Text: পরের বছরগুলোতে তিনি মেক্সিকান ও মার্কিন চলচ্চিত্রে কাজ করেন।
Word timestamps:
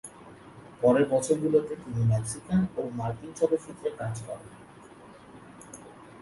পরের 0.81 1.05
বছরগুলোতে 1.13 1.73
তিনি 1.83 2.01
মেক্সিকান 2.13 2.61
ও 2.77 2.81
মার্কিন 2.99 3.31
চলচ্চিত্রে 3.39 3.89
কাজ 3.99 4.15
করেন। 4.27 4.51